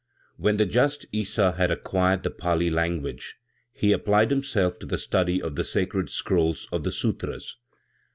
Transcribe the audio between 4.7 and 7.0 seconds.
to the study of the sacred scrolls of the